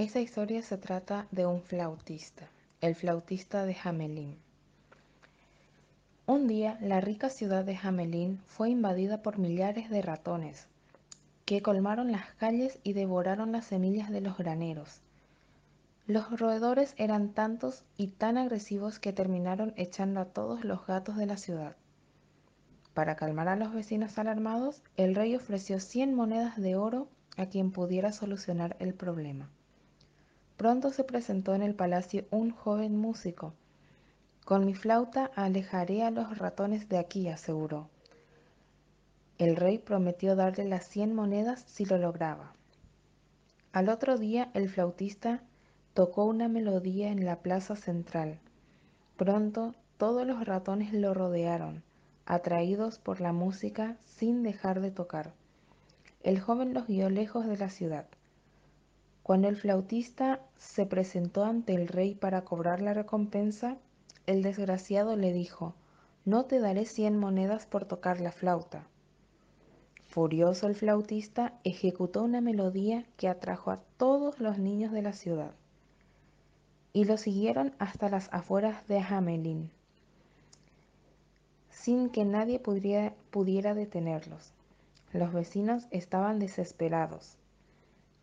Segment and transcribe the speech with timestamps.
[0.00, 2.48] Esta historia se trata de un flautista,
[2.80, 4.34] el flautista de Hamelin.
[6.24, 10.68] Un día, la rica ciudad de Hamelin fue invadida por millares de ratones,
[11.44, 15.02] que colmaron las calles y devoraron las semillas de los graneros.
[16.06, 21.26] Los roedores eran tantos y tan agresivos que terminaron echando a todos los gatos de
[21.26, 21.76] la ciudad.
[22.94, 27.70] Para calmar a los vecinos alarmados, el rey ofreció 100 monedas de oro a quien
[27.70, 29.50] pudiera solucionar el problema.
[30.60, 33.54] Pronto se presentó en el palacio un joven músico.
[34.44, 37.88] Con mi flauta alejaré a los ratones de aquí, aseguró.
[39.38, 42.52] El rey prometió darle las cien monedas si lo lograba.
[43.72, 45.40] Al otro día el flautista
[45.94, 48.38] tocó una melodía en la plaza central.
[49.16, 51.82] Pronto todos los ratones lo rodearon,
[52.26, 55.32] atraídos por la música sin dejar de tocar.
[56.22, 58.04] El joven los guió lejos de la ciudad.
[59.22, 63.76] Cuando el flautista se presentó ante el rey para cobrar la recompensa,
[64.26, 65.74] el desgraciado le dijo,
[66.24, 68.86] no te daré cien monedas por tocar la flauta.
[70.06, 75.52] Furioso el flautista ejecutó una melodía que atrajo a todos los niños de la ciudad
[76.92, 79.70] y lo siguieron hasta las afueras de Hamelin,
[81.70, 84.52] sin que nadie pudiera, pudiera detenerlos.
[85.12, 87.36] Los vecinos estaban desesperados.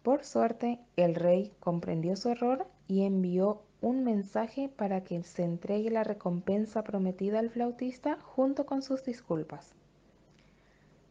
[0.08, 5.92] Por suerte, el rey comprendió su error y envió un mensaje para que se entregue
[5.92, 9.74] la recompensa prometida al flautista junto con sus disculpas.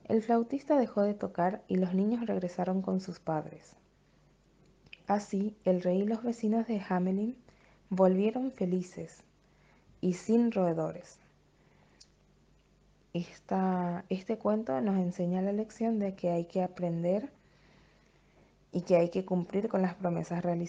[0.09, 3.77] El flautista dejó de tocar y los niños regresaron con sus padres.
[5.07, 7.37] Así, el rey y los vecinos de Hamelin
[7.91, 9.23] volvieron felices
[10.01, 11.19] y sin roedores.
[13.13, 17.29] Esta, este cuento nos enseña la lección de que hay que aprender
[18.77, 20.57] y que hay que cumplir con las promesas realizadas.